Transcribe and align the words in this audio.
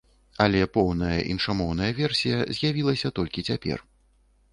Але 0.43 0.61
поўная 0.77 1.19
іншамоўная 1.33 1.89
версія 1.99 2.37
з'явілася 2.61 3.13
толькі 3.21 3.45
цяпер. 3.51 3.85